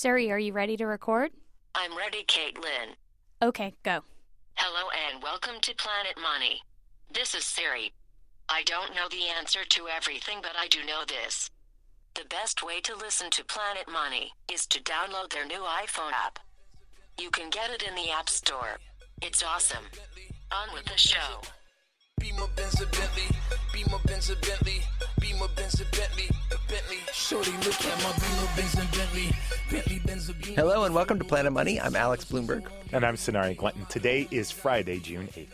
[0.00, 1.30] Siri, are you ready to record?
[1.74, 2.94] I'm ready, Caitlin.
[3.42, 4.00] Okay, go.
[4.54, 6.62] Hello and welcome to Planet Money.
[7.12, 7.92] This is Siri.
[8.48, 11.50] I don't know the answer to everything, but I do know this.
[12.14, 16.38] The best way to listen to Planet Money is to download their new iPhone app.
[17.18, 18.78] You can get it in the App Store.
[19.20, 19.84] It's awesome.
[20.50, 21.42] On with the show.
[22.20, 23.28] Beamer Benz a Bentley,
[23.72, 24.82] Beamer Benz a Bentley,
[25.20, 26.28] Beamer Benz a Bentley,
[26.68, 26.98] Bentley.
[27.14, 29.30] Shorty, look at my Beamer Benz a Bentley,
[29.70, 30.54] Bentley Benz a Beamer.
[30.54, 31.80] Hello and welcome to Planet Money.
[31.80, 32.66] I'm Alex Blumberg.
[32.92, 33.86] And I'm Sonari Glinton.
[33.88, 35.48] Today is Friday, June 8th.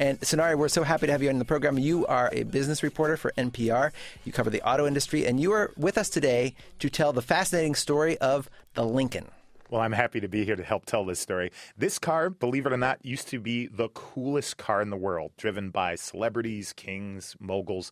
[0.00, 1.78] And Sonari, we're so happy to have you on the program.
[1.78, 3.92] You are a business reporter for NPR.
[4.24, 7.76] You cover the auto industry, and you are with us today to tell the fascinating
[7.76, 9.28] story of the Lincoln.
[9.70, 11.50] Well, I'm happy to be here to help tell this story.
[11.76, 15.32] This car, believe it or not, used to be the coolest car in the world,
[15.36, 17.90] driven by celebrities, kings, moguls.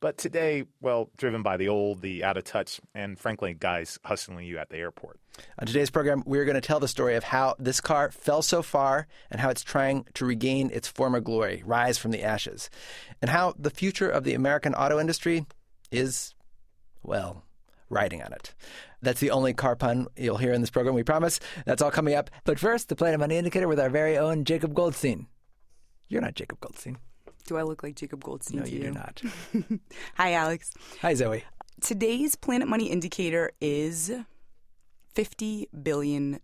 [0.00, 4.46] But today, well, driven by the old, the out of touch, and frankly, guys hustling
[4.46, 5.18] you at the airport.
[5.58, 8.60] On today's program, we're going to tell the story of how this car fell so
[8.60, 12.68] far and how it's trying to regain its former glory, rise from the ashes,
[13.22, 15.46] and how the future of the American auto industry
[15.90, 16.34] is,
[17.02, 17.44] well,
[17.90, 18.54] riding on it.
[19.02, 21.38] That's the only car pun you'll hear in this program, we promise.
[21.66, 22.30] That's all coming up.
[22.44, 25.26] But first, the Planet Money Indicator with our very own Jacob Goldstein.
[26.08, 26.98] You're not Jacob Goldstein.
[27.46, 28.84] Do I look like Jacob Goldstein No, to you you?
[28.84, 29.22] do not.
[30.14, 30.72] Hi, Alex.
[31.02, 31.44] Hi, Zoe.
[31.80, 34.10] Today's Planet Money indicator is
[35.14, 36.40] $50 billion.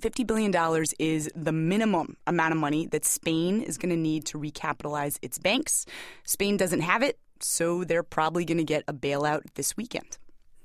[0.00, 4.38] $50 billion is the minimum amount of money that Spain is going to need to
[4.38, 5.86] recapitalize its banks.
[6.24, 10.16] Spain doesn't have it, so they're probably going to get a bailout this weekend.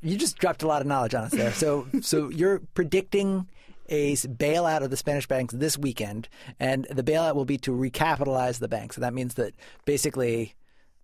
[0.01, 1.51] You just dropped a lot of knowledge on us there.
[1.51, 3.47] So, so you're predicting
[3.89, 8.59] a bailout of the Spanish banks this weekend, and the bailout will be to recapitalize
[8.59, 8.95] the banks.
[8.95, 9.53] And that means that
[9.85, 10.53] basically,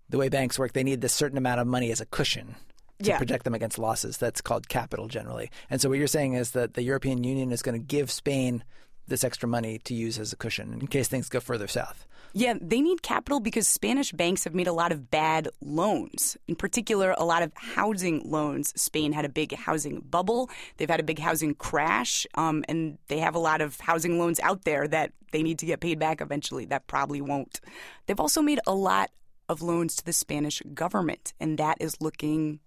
[0.09, 2.55] the way banks work, they need this certain amount of money as a cushion
[2.99, 3.17] to Yeah.
[3.17, 4.17] protect them against losses.
[4.17, 5.51] That's called capital generally.
[5.69, 8.63] And so, what you're saying is that the European Union is going to give Spain
[9.07, 12.07] this extra money to use as a cushion in case things go further south.
[12.37, 16.35] Yeah, they need capital because Spanish banks have made a lot of bad loans.
[16.49, 18.73] In particular, a lot of housing loans.
[18.75, 20.49] Spain had a big housing bubble.
[20.75, 24.41] They've had a big housing crash, um, and they have a lot of housing loans
[24.41, 26.65] out there that they need to get paid back eventually.
[26.65, 27.61] That probably won't.
[28.05, 29.11] They've also made a lot
[29.47, 32.59] of loans to the Spanish government, and that is looking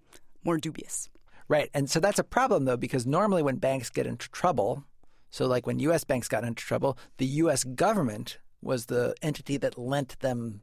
[0.45, 1.11] more dubious.
[1.47, 1.69] Right.
[1.75, 4.85] And so that's a problem, though, because normally when banks get into trouble,
[5.29, 6.05] so like when U.S.
[6.05, 7.65] banks got into trouble, the U.S.
[7.65, 10.61] government was the entity that lent them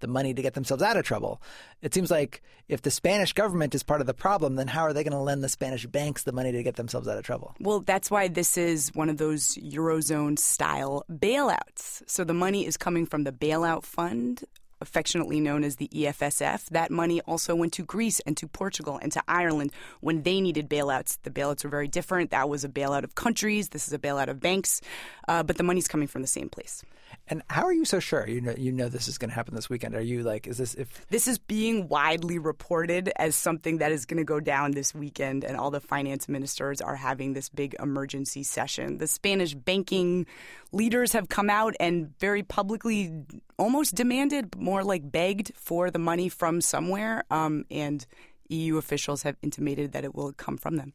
[0.00, 1.40] the money to get themselves out of trouble.
[1.80, 4.92] It seems like if the Spanish government is part of the problem, then how are
[4.92, 7.54] they going to lend the Spanish banks the money to get themselves out of trouble?
[7.58, 12.02] Well, that's why this is one of those Eurozone style bailouts.
[12.06, 14.44] So the money is coming from the bailout fund,
[14.84, 16.66] affectionately known as the EFSF.
[16.66, 20.68] That money also went to Greece and to Portugal and to Ireland when they needed
[20.68, 21.18] bailouts.
[21.22, 22.30] The bailouts were very different.
[22.30, 23.70] That was a bailout of countries.
[23.70, 24.82] This is a bailout of banks.
[25.26, 26.84] Uh, but the money's coming from the same place.
[27.28, 28.28] And how are you so sure?
[28.28, 29.94] You know, you know this is going to happen this weekend.
[29.94, 34.04] Are you like, is this if This is being widely reported as something that is
[34.04, 37.76] going to go down this weekend, and all the finance ministers are having this big
[37.80, 38.98] emergency session.
[38.98, 40.26] The Spanish banking
[40.72, 43.24] leaders have come out and very publicly
[43.58, 48.06] almost demanded, more like begged, for the money from somewhere, um, and
[48.48, 50.92] EU officials have intimated that it will come from them.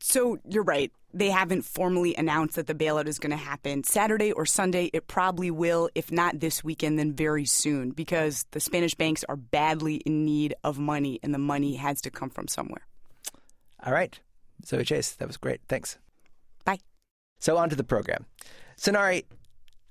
[0.00, 0.90] So you're right.
[1.12, 4.90] They haven't formally announced that the bailout is going to happen Saturday or Sunday.
[4.92, 5.90] It probably will.
[5.94, 10.54] If not this weekend, then very soon because the Spanish banks are badly in need
[10.64, 12.86] of money and the money has to come from somewhere.
[13.84, 14.18] All right.
[14.64, 15.60] Zoe Chase, that was great.
[15.68, 15.98] Thanks.
[16.64, 16.78] Bye.
[17.38, 18.26] So on to the program.
[18.78, 19.24] Sonari,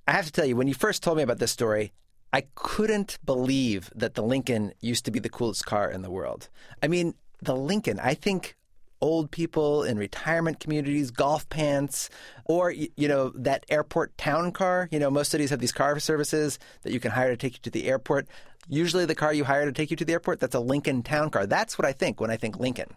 [0.07, 1.91] I have to tell you, when you first told me about this story,
[2.31, 6.49] I couldn't believe that the Lincoln used to be the coolest car in the world.
[6.83, 8.55] I mean, the Lincoln, I think
[9.01, 12.09] old people in retirement communities, golf pants,
[12.45, 14.89] or, you know, that airport town car.
[14.91, 17.59] You know, most cities have these car services that you can hire to take you
[17.63, 18.27] to the airport.
[18.67, 21.29] Usually the car you hire to take you to the airport, that's a Lincoln town
[21.29, 21.47] car.
[21.47, 22.89] That's what I think when I think Lincoln.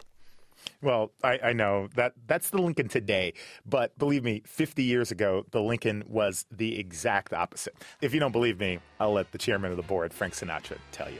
[0.81, 3.33] Well, I, I know that that's the Lincoln today,
[3.65, 7.75] but believe me, 50 years ago, the Lincoln was the exact opposite.
[8.01, 11.09] If you don't believe me, I'll let the chairman of the board, Frank Sinatra, tell
[11.09, 11.19] you.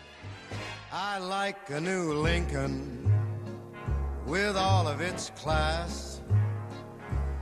[0.92, 3.12] I like a new Lincoln
[4.26, 6.22] with all of its class.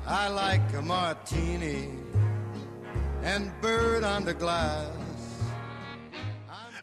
[0.05, 1.89] I like a martini
[3.23, 5.10] and bird under glass.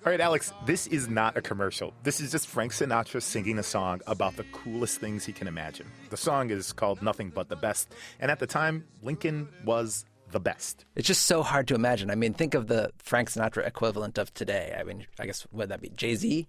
[0.08, 1.92] All right, Alex, this is not a commercial.
[2.02, 5.86] This is just Frank Sinatra singing a song about the coolest things he can imagine.
[6.08, 10.40] The song is called Nothing But the Best, and at the time, Lincoln was the
[10.40, 10.86] best.
[10.96, 12.10] It's just so hard to imagine.
[12.10, 14.74] I mean, think of the Frank Sinatra equivalent of today.
[14.80, 16.48] I mean, I guess would that be Jay Z?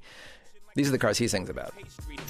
[0.75, 1.73] These are the cars he sings about.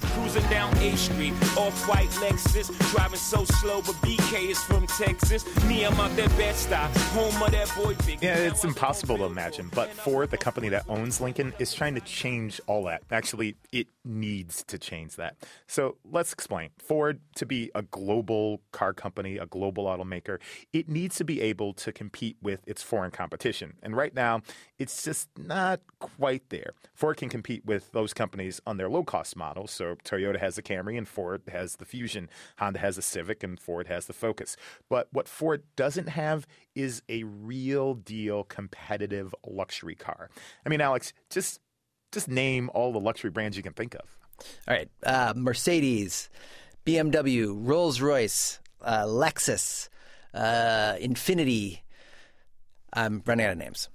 [0.02, 5.46] Cruising down A Street, off-white Lexus, driving so slow, but BK is from Texas.
[5.66, 8.22] Me, I'm out that Bed-Stuy, home of that boy Big.
[8.22, 12.02] Yeah, it's impossible to imagine, but Ford, the company that owns Lincoln, is trying to
[12.02, 13.04] change all that.
[13.12, 15.38] Actually, it needs to change that.
[15.68, 16.72] So let's explain.
[16.80, 20.40] Ford, to be a global car company, a global automaker,
[20.74, 23.74] it needs to be able to compete with its foreign competition.
[23.84, 24.42] And right now,
[24.78, 26.74] it's just not quite there.
[26.94, 29.72] Ford can compete with those companies on their low cost models.
[29.72, 32.30] So Toyota has the Camry and Ford has the Fusion.
[32.58, 34.58] Honda has the Civic and Ford has the Focus.
[34.90, 40.30] But what Ford doesn't have is a real deal competitive luxury car.
[40.66, 41.60] I mean, Alex, just
[42.12, 44.18] just name all the luxury brands you can think of.
[44.68, 46.30] All right, uh, Mercedes,
[46.86, 49.90] BMW, Rolls Royce, uh, Lexus,
[50.34, 51.80] uh, Infiniti.
[52.94, 53.90] I'm running out of names.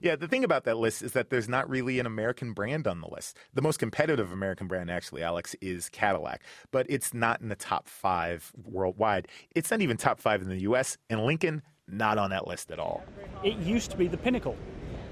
[0.00, 3.00] Yeah, the thing about that list is that there's not really an American brand on
[3.00, 3.36] the list.
[3.54, 7.88] The most competitive American brand, actually, Alex, is Cadillac, but it's not in the top
[7.88, 9.26] five worldwide.
[9.56, 12.78] It's not even top five in the U.S., and Lincoln, not on that list at
[12.78, 13.02] all.
[13.42, 14.56] It used to be the pinnacle.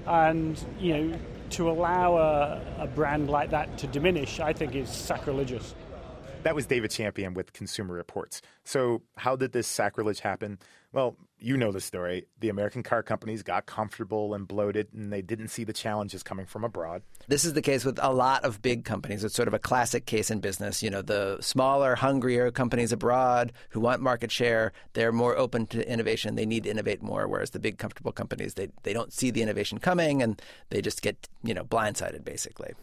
[0.05, 1.19] And, you know,
[1.51, 5.75] to allow a, a brand like that to diminish, I think is sacrilegious.
[6.43, 8.41] That was David Champion with Consumer Reports.
[8.63, 10.59] So, how did this sacrilege happen?
[10.93, 12.27] Well, you know the story.
[12.39, 16.45] The American car companies got comfortable and bloated, and they didn't see the challenges coming
[16.45, 17.03] from abroad.
[17.27, 19.23] This is the case with a lot of big companies.
[19.23, 20.81] It's sort of a classic case in business.
[20.81, 25.87] You know, the smaller, hungrier companies abroad who want market share, they're more open to
[25.87, 26.35] innovation.
[26.35, 29.41] They need to innovate more, whereas the big, comfortable companies, they, they don't see the
[29.41, 32.73] innovation coming and they just get, you know, blindsided, basically.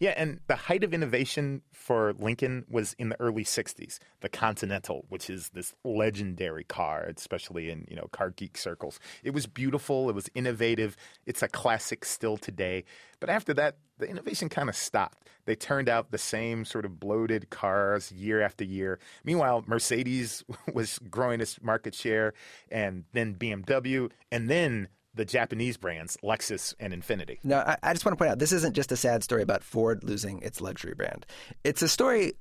[0.00, 3.98] Yeah, and the height of innovation for Lincoln was in the early 60s.
[4.22, 8.98] The Continental, which is this legendary car, especially in, you know, car geek circles.
[9.22, 10.96] It was beautiful, it was innovative.
[11.26, 12.84] It's a classic still today.
[13.20, 15.28] But after that, the innovation kind of stopped.
[15.44, 18.98] They turned out the same sort of bloated cars year after year.
[19.22, 20.42] Meanwhile, Mercedes
[20.72, 22.32] was growing its market share
[22.70, 27.38] and then BMW and then the Japanese brands, Lexus and Infiniti.
[27.42, 29.64] No, I, I just want to point out this isn't just a sad story about
[29.64, 31.26] Ford losing its luxury brand.
[31.64, 32.34] It's a story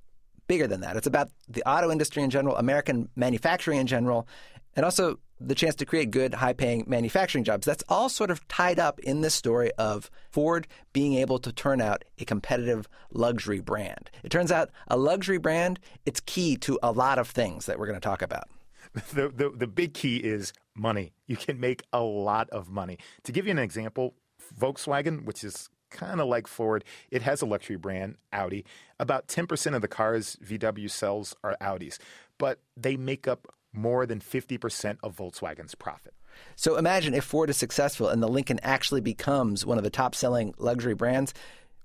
[0.48, 0.96] bigger than that.
[0.96, 4.28] It's about the auto industry in general, American manufacturing in general,
[4.76, 7.66] and also the chance to create good, high paying manufacturing jobs.
[7.66, 11.82] That's all sort of tied up in this story of Ford being able to turn
[11.82, 14.10] out a competitive luxury brand.
[14.24, 17.88] It turns out a luxury brand, it's key to a lot of things that we're
[17.88, 18.50] going to talk about.
[19.14, 21.14] The, the, the big key is money.
[21.28, 22.98] You can make a lot of money.
[23.24, 24.16] To give you an example,
[24.60, 28.66] Volkswagen, which is kind of like Ford, it has a luxury brand, Audi.
[29.00, 31.98] About 10% of the cars VW sells are Audis,
[32.38, 36.14] but they make up more than 50% of Volkswagen's profit.
[36.56, 40.16] So imagine if Ford is successful and the Lincoln actually becomes one of the top
[40.16, 41.34] selling luxury brands.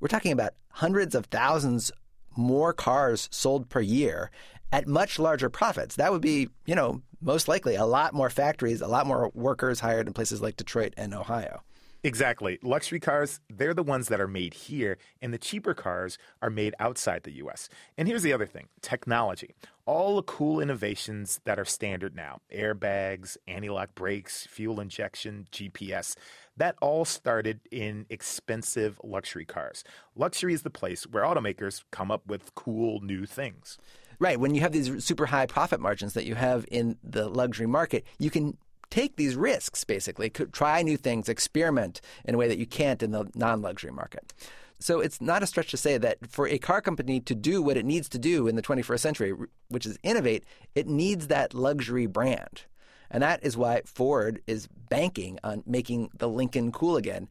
[0.01, 1.91] We're talking about hundreds of thousands
[2.37, 4.31] more cars sold per year
[4.75, 5.95] at much larger profits.
[5.97, 9.79] That would be, you know, most likely a lot more factories, a lot more workers
[9.79, 11.63] hired in places like Detroit and Ohio.
[12.03, 12.59] Exactly.
[12.63, 16.75] Luxury cars, they're the ones that are made here, and the cheaper cars are made
[16.79, 17.71] outside the US.
[17.97, 19.55] And here's the other thing technology.
[19.87, 26.17] All the cool innovations that are standard now airbags, anti lock brakes, fuel injection, GPS
[26.57, 29.83] that all started in expensive luxury cars.
[30.15, 33.79] Luxury is the place where automakers come up with cool new things.
[34.19, 34.39] Right.
[34.39, 38.05] When you have these super high profit margins that you have in the luxury market,
[38.19, 38.57] you can
[38.91, 43.11] take these risks basically, try new things, experiment in a way that you can't in
[43.11, 44.33] the non luxury market.
[44.79, 47.77] So it's not a stretch to say that for a car company to do what
[47.77, 49.33] it needs to do in the 21st century,
[49.69, 50.45] which is innovate,
[50.75, 52.63] it needs that luxury brand.
[53.11, 57.29] And that is why Ford is banking on making the Lincoln cool again.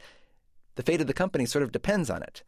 [0.75, 2.43] The fate of the company sort of depends on it.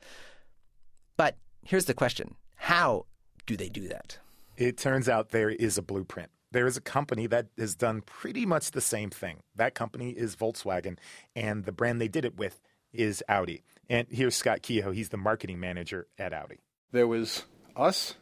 [1.18, 3.06] But here's the question how
[3.46, 4.18] do they do that?
[4.58, 6.30] It turns out there is a blueprint.
[6.52, 9.40] There is a company that has done pretty much the same thing.
[9.56, 10.98] That company is Volkswagen,
[11.36, 12.62] and the brand they did it with
[12.94, 13.64] is Audi.
[13.90, 14.92] And here's Scott Keogh.
[14.92, 16.60] He's the marketing manager at Audi.
[16.92, 17.44] There was
[17.76, 18.16] us,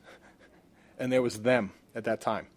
[0.98, 2.48] and there was them at that time.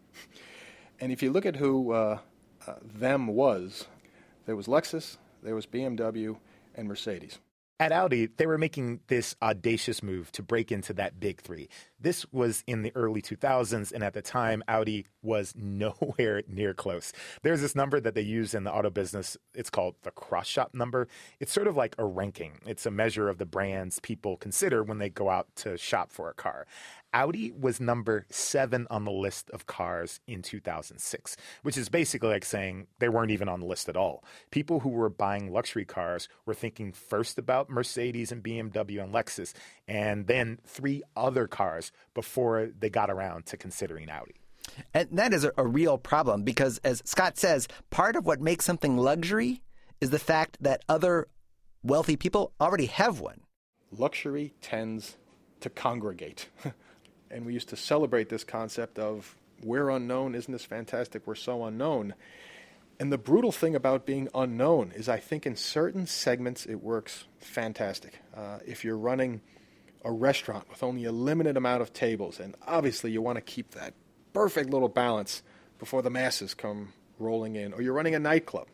[0.99, 2.19] And if you look at who uh,
[2.67, 3.87] uh, them was,
[4.47, 6.39] there was Lexus, there was BMW,
[6.75, 7.39] and Mercedes.
[7.79, 11.69] At Audi, they were making this audacious move to break into that big three.
[12.01, 17.13] This was in the early 2000s, and at the time, Audi was nowhere near close.
[17.43, 19.37] There's this number that they use in the auto business.
[19.53, 21.07] It's called the cross shop number.
[21.39, 24.97] It's sort of like a ranking, it's a measure of the brands people consider when
[24.97, 26.67] they go out to shop for a car.
[27.17, 32.45] Audi was number seven on the list of cars in 2006, which is basically like
[32.45, 34.23] saying they weren't even on the list at all.
[34.51, 39.55] People who were buying luxury cars were thinking first about Mercedes and BMW and Lexus,
[39.89, 44.35] and then three other cars before they got around to considering Audi.
[44.93, 48.67] And that is a, a real problem because, as Scott says, part of what makes
[48.67, 49.63] something luxury
[50.03, 51.29] is the fact that other
[51.83, 53.41] wealthy people already have one.
[53.91, 55.17] Luxury tends
[55.61, 56.51] to congregate.
[57.31, 61.27] and we used to celebrate this concept of we're unknown, isn't this fantastic?
[61.27, 62.15] We're so unknown.
[62.99, 67.25] And the brutal thing about being unknown is I think in certain segments it works
[67.39, 68.21] fantastic.
[68.35, 69.41] Uh, if you're running
[70.05, 73.73] a restaurant with only a limited amount of tables, and obviously you want to keep
[73.73, 73.93] that
[74.33, 75.43] perfect little balance
[75.79, 78.69] before the masses come rolling in, or you're running a nightclub.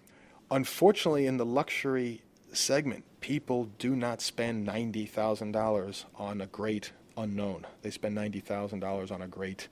[0.51, 7.67] Unfortunately, in the luxury segment, people do not spend $90,000 on a great unknown.
[7.83, 9.69] They spend $90,000 on a great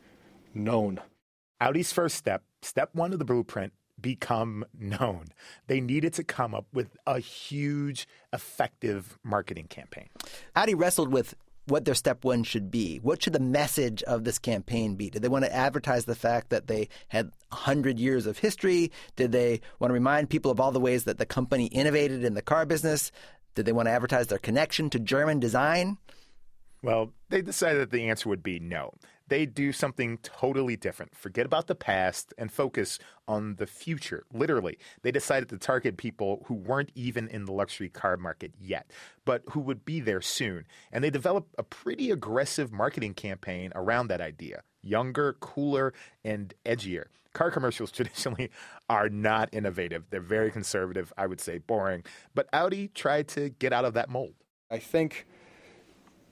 [0.55, 1.01] known.
[1.61, 5.27] Audi's first step, step one of the blueprint, become known.
[5.67, 10.09] They needed to come up with a huge, effective marketing campaign.
[10.57, 11.35] Audi wrestled with
[11.67, 12.99] what their step one should be.
[12.99, 15.11] What should the message of this campaign be?
[15.11, 18.91] Did they want to advertise the fact that they had 100 years of history?
[19.17, 22.35] Did they want to remind people of all the ways that the company innovated in
[22.35, 23.13] the car business?
[23.55, 25.99] Did they want to advertise their connection to German design?
[26.83, 28.95] Well, they decided that the answer would be no.
[29.29, 31.15] They do something totally different.
[31.15, 34.25] Forget about the past and focus on the future.
[34.33, 38.91] Literally, they decided to target people who weren't even in the luxury car market yet,
[39.25, 40.65] but who would be there soon.
[40.91, 45.93] And they developed a pretty aggressive marketing campaign around that idea younger, cooler,
[46.25, 47.05] and edgier.
[47.35, 48.51] Car commercials traditionally
[48.89, 50.05] are not innovative.
[50.11, 52.05] They're very conservative, I would say boring.
[52.35, 54.35] But Audi tried to get out of that mold.
[54.71, 55.27] I think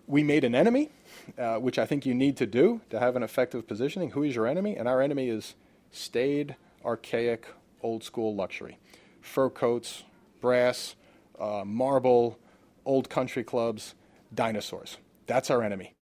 [0.08, 0.90] we made an enemy,
[1.38, 4.10] uh, which I think you need to do to have an effective positioning.
[4.10, 4.74] Who is your enemy?
[4.76, 5.54] And our enemy is
[5.92, 7.46] staid, archaic,
[7.82, 8.78] old school luxury.
[9.20, 10.04] Fur coats,
[10.40, 10.96] brass,
[11.38, 12.38] uh, marble,
[12.86, 13.94] old country clubs,
[14.34, 14.96] dinosaurs.
[15.26, 15.97] That's our enemy.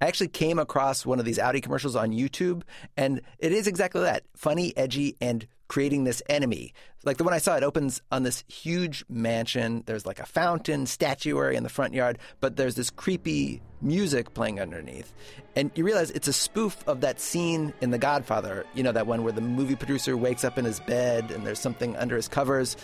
[0.00, 2.62] I actually came across one of these Audi commercials on YouTube,
[2.96, 6.74] and it is exactly that funny, edgy, and creating this enemy.
[7.04, 9.82] Like the one I saw, it opens on this huge mansion.
[9.86, 14.60] There's like a fountain, statuary in the front yard, but there's this creepy music playing
[14.60, 15.12] underneath.
[15.54, 19.06] And you realize it's a spoof of that scene in The Godfather, you know, that
[19.06, 22.28] one where the movie producer wakes up in his bed and there's something under his
[22.28, 22.76] covers.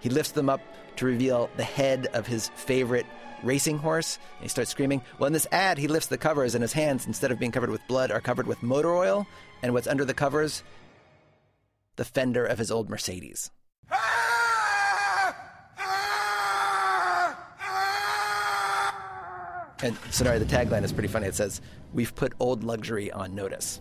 [0.00, 0.60] He lifts them up
[0.96, 3.06] to reveal the head of his favorite
[3.44, 4.18] racing horse.
[4.36, 5.02] And he starts screaming.
[5.18, 7.70] Well, in this ad, he lifts the covers, and his hands, instead of being covered
[7.70, 9.26] with blood, are covered with motor oil.
[9.62, 10.62] And what's under the covers?
[11.96, 13.50] The fender of his old Mercedes.
[19.82, 21.26] And Sonari, the tagline is pretty funny.
[21.26, 21.60] It says,
[21.92, 23.80] We've put old luxury on notice.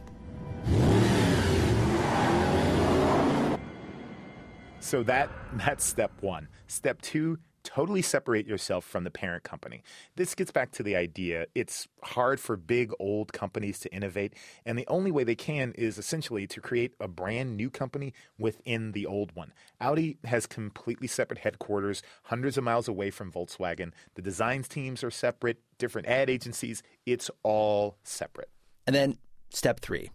[4.82, 6.50] So that that's step one.
[6.68, 7.38] Step two,
[7.74, 9.82] totally separate yourself from the parent company.
[10.16, 14.34] This gets back to the idea it's hard for big old companies to innovate,
[14.66, 18.92] and the only way they can is essentially to create a brand new company within
[18.92, 19.54] the old one.
[19.82, 23.92] Audi has completely separate headquarters, hundreds of miles away from Volkswagen.
[24.14, 28.50] The designs teams are separate, different ad agencies, it's all separate.
[28.86, 29.18] And then
[29.50, 30.12] step three,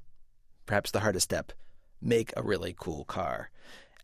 [0.67, 1.53] perhaps the hardest step
[2.00, 3.50] make a really cool car.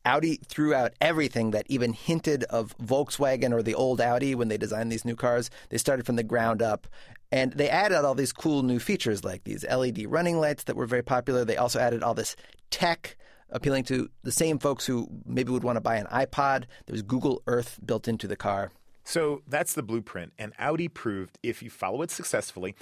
[0.05, 4.59] Audi threw out everything that even hinted of Volkswagen or the old Audi when they
[4.59, 5.51] designed these new cars.
[5.71, 6.87] They started from the ground up.
[7.33, 10.87] And they added all these cool new features like these LED running lights that were
[10.87, 11.45] very popular.
[11.45, 12.37] They also added all this
[12.71, 13.17] tech
[13.51, 16.65] appealing to the same folks who maybe would want to buy an iPod.
[16.87, 18.71] There's Google Earth built into the car.
[19.05, 20.33] So that's the blueprint.
[20.39, 22.75] And Audi proved if you follow it successfully,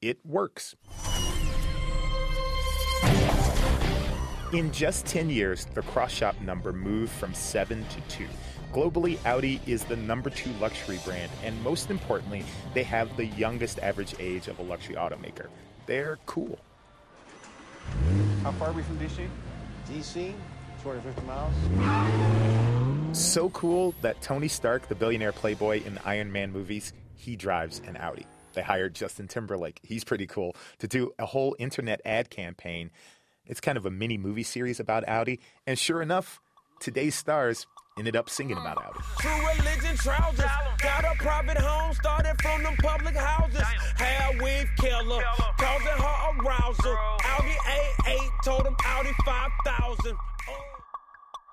[0.00, 0.74] it works.
[4.52, 8.26] In just 10 years, the cross shop number moved from 7 to 2.
[8.72, 13.78] Globally, Audi is the number two luxury brand, and most importantly, they have the youngest
[13.78, 15.46] average age of a luxury automaker.
[15.86, 16.58] They're cool.
[18.42, 19.28] How far are we from DC?
[19.88, 20.34] DC,
[20.82, 23.16] 250 miles.
[23.16, 27.82] So cool that Tony Stark, the billionaire playboy in the Iron Man movies, he drives
[27.86, 28.26] an Audi.
[28.54, 32.90] They hired Justin Timberlake, he's pretty cool, to do a whole internet ad campaign
[33.50, 35.40] it's kind of a mini movie series about Audi.
[35.66, 36.40] And sure enough,
[36.78, 37.66] today's stars
[37.98, 39.00] ended up singing about Audi.
[39.18, 40.50] True religion trousers.
[40.80, 43.60] Got a private home, started from them public houses.
[43.96, 45.22] Hair weave killer,
[45.58, 46.96] causing her arousal.
[47.24, 47.54] Audi
[48.06, 50.16] A8 told him Audi 5000.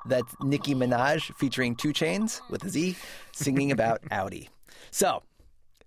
[0.05, 2.95] That's Nicki Minaj featuring 2 Chainz with a Z
[3.33, 4.49] singing about Audi.
[4.91, 5.23] So,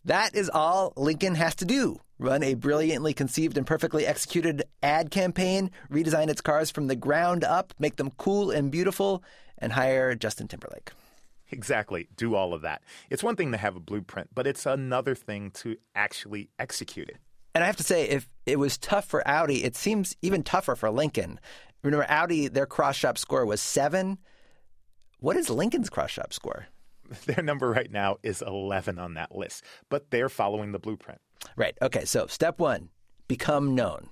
[0.04, 2.00] That is all Lincoln has to do.
[2.18, 7.44] Run a brilliantly conceived and perfectly executed ad campaign, redesign its cars from the ground
[7.44, 9.22] up, make them cool and beautiful,
[9.58, 10.92] and hire Justin Timberlake.
[11.50, 12.08] Exactly.
[12.16, 12.82] Do all of that.
[13.10, 17.18] It's one thing to have a blueprint, but it's another thing to actually execute it.
[17.54, 20.76] And I have to say, if it was tough for Audi, it seems even tougher
[20.76, 21.40] for Lincoln.
[21.82, 24.18] Remember, Audi, their cross shop score was seven.
[25.18, 26.66] What is Lincoln's cross shop score?
[27.26, 31.20] Their number right now is 11 on that list, but they're following the blueprint.
[31.56, 31.76] Right.
[31.82, 32.04] Okay.
[32.04, 32.90] So, step one
[33.28, 34.10] become known.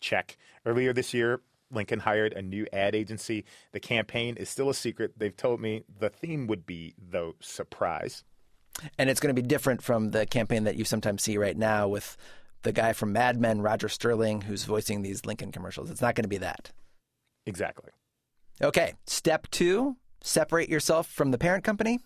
[0.00, 0.36] Check.
[0.64, 3.44] Earlier this year, Lincoln hired a new ad agency.
[3.72, 5.14] The campaign is still a secret.
[5.16, 8.24] They've told me the theme would be, though, surprise.
[8.98, 11.88] And it's going to be different from the campaign that you sometimes see right now
[11.88, 12.16] with
[12.62, 15.90] the guy from Mad Men, Roger Sterling, who's voicing these Lincoln commercials.
[15.90, 16.70] It's not going to be that.
[17.46, 17.90] Exactly.
[18.62, 18.94] Okay.
[19.06, 22.00] Step two separate yourself from the parent company.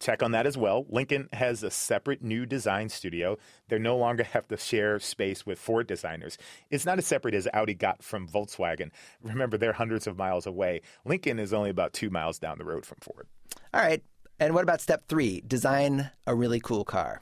[0.00, 0.86] Check on that as well.
[0.88, 3.36] Lincoln has a separate new design studio.
[3.68, 6.38] They no longer have to share space with Ford designers.
[6.70, 8.90] It's not as separate as Audi got from Volkswagen.
[9.22, 10.80] Remember, they're hundreds of miles away.
[11.04, 13.26] Lincoln is only about two miles down the road from Ford.
[13.74, 14.02] All right.
[14.38, 15.42] And what about step three?
[15.46, 17.20] Design a really cool car.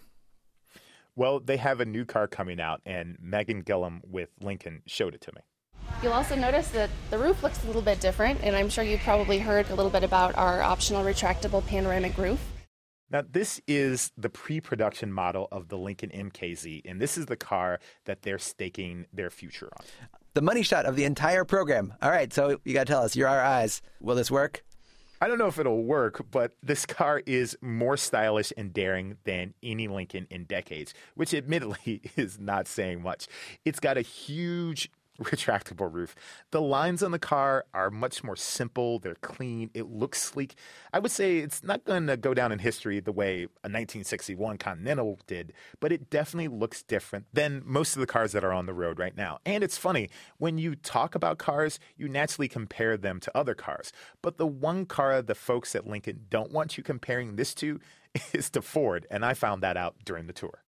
[1.16, 5.20] Well, they have a new car coming out, and Megan Gillum with Lincoln showed it
[5.22, 5.40] to me.
[6.00, 9.00] You'll also notice that the roof looks a little bit different, and I'm sure you've
[9.00, 12.38] probably heard a little bit about our optional retractable panoramic roof.
[13.10, 17.36] Now, this is the pre production model of the Lincoln MKZ, and this is the
[17.36, 19.84] car that they're staking their future on.
[20.34, 21.94] The money shot of the entire program.
[22.02, 23.80] All right, so you got to tell us, you're our eyes.
[24.00, 24.62] Will this work?
[25.20, 29.52] I don't know if it'll work, but this car is more stylish and daring than
[29.64, 33.26] any Lincoln in decades, which admittedly is not saying much.
[33.64, 34.90] It's got a huge
[35.22, 36.14] retractable roof.
[36.50, 40.54] The lines on the car are much more simple, they're clean, it looks sleek.
[40.92, 44.58] I would say it's not going to go down in history the way a 1961
[44.58, 48.66] Continental did, but it definitely looks different than most of the cars that are on
[48.66, 49.38] the road right now.
[49.44, 50.08] And it's funny,
[50.38, 53.92] when you talk about cars, you naturally compare them to other cars.
[54.22, 57.80] But the one car the folks at Lincoln don't want you comparing this to
[58.32, 60.62] is to Ford, and I found that out during the tour.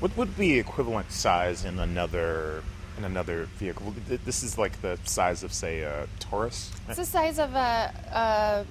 [0.00, 2.62] What would be equivalent size in another
[2.98, 3.94] in another vehicle.
[4.24, 6.70] This is like the size of, say, a Taurus.
[6.88, 7.92] It's the size of a.
[8.12, 8.64] Uh,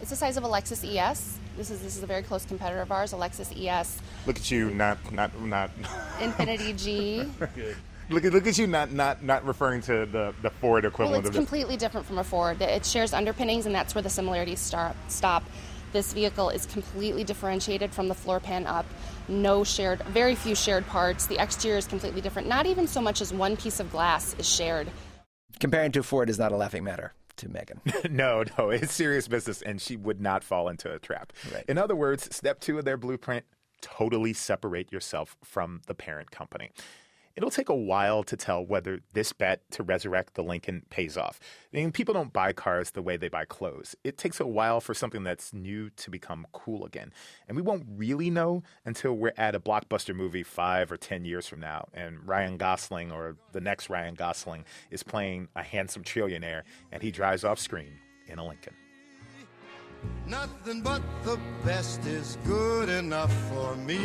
[0.00, 1.38] it's the size of a Lexus ES.
[1.56, 4.00] This is this is a very close competitor of ours, a Lexus ES.
[4.26, 5.70] Look at you, not not not.
[6.18, 7.24] Infiniti G.
[7.54, 7.76] Good.
[8.10, 11.22] Look at look at you, not not not referring to the the Ford equivalent.
[11.22, 12.60] Well, it's completely different from a Ford.
[12.60, 15.44] It shares underpinnings, and that's where the similarities start, stop.
[15.92, 18.84] This vehicle is completely differentiated from the floor pan up.
[19.28, 21.26] No shared, very few shared parts.
[21.26, 22.48] The exterior is completely different.
[22.48, 24.88] Not even so much as one piece of glass is shared.
[25.60, 27.80] Comparing to Ford is not a laughing matter to Megan.
[28.10, 31.32] no, no, it's serious business, and she would not fall into a trap.
[31.52, 31.64] Right.
[31.68, 33.44] In other words, step two of their blueprint
[33.80, 36.70] totally separate yourself from the parent company.
[37.36, 41.40] It'll take a while to tell whether this bet to resurrect the Lincoln pays off.
[41.72, 43.96] I mean, people don't buy cars the way they buy clothes.
[44.04, 47.12] It takes a while for something that's new to become cool again.
[47.48, 51.48] And we won't really know until we're at a blockbuster movie five or 10 years
[51.48, 56.62] from now, and Ryan Gosling or the next Ryan Gosling is playing a handsome trillionaire
[56.92, 58.74] and he drives off screen in a Lincoln.
[60.26, 63.98] Nothing but the best is good enough for me.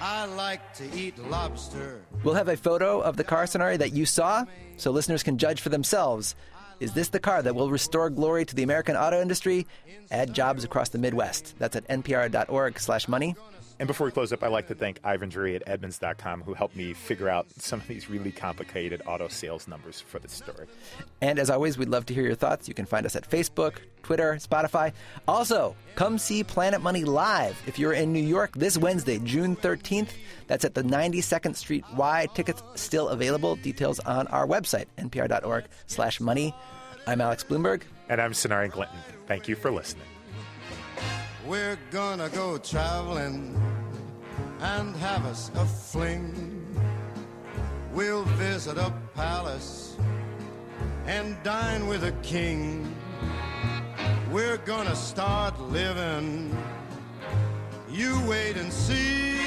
[0.00, 2.00] I like to eat lobster.
[2.22, 4.44] We'll have a photo of the car scenario that you saw
[4.76, 6.34] so listeners can judge for themselves.
[6.80, 9.66] Is this the car that will restore glory to the American auto industry,
[10.12, 11.56] add jobs across the Midwest?
[11.58, 13.34] That's at npr.org/money.
[13.80, 16.74] And before we close up, I'd like to thank Ivan Drury at Edmunds.com who helped
[16.74, 20.66] me figure out some of these really complicated auto sales numbers for this story.
[21.20, 22.66] And as always, we'd love to hear your thoughts.
[22.66, 24.92] You can find us at Facebook, Twitter, Spotify.
[25.28, 30.10] Also, come see Planet Money live if you're in New York this Wednesday, June 13th.
[30.48, 32.26] That's at the 92nd Street Y.
[32.34, 33.54] Tickets still available.
[33.56, 36.52] Details on our website, npr.org slash money.
[37.06, 37.82] I'm Alex Blumberg.
[38.08, 38.98] And I'm Sonari Glinton.
[39.26, 40.06] Thank you for listening.
[41.46, 43.58] We're gonna go traveling
[44.60, 46.64] and have us a fling.
[47.92, 49.96] We'll visit a palace
[51.06, 52.94] and dine with a king.
[54.30, 56.56] We're gonna start living.
[57.90, 59.38] You wait and see.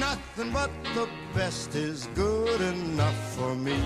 [0.00, 3.78] Nothing but the best is good enough for me.